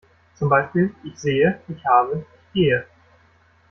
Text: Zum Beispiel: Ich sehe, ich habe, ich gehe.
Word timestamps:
Zum 0.33 0.49
Beispiel: 0.49 0.95
Ich 1.03 1.15
sehe, 1.19 1.61
ich 1.67 1.85
habe, 1.85 2.25
ich 2.43 2.53
gehe. 2.53 2.87